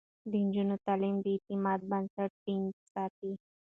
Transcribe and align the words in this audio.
د 0.29 0.33
نجونو 0.45 0.75
تعليم 0.85 1.15
د 1.21 1.25
اعتماد 1.35 1.79
بنسټ 1.89 2.31
ټينګ 2.43 2.65
ساتي. 2.93 3.31